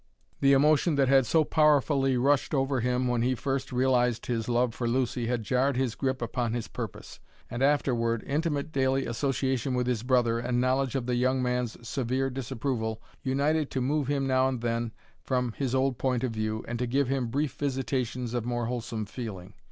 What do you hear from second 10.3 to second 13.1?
and knowledge of the young man's severe disapproval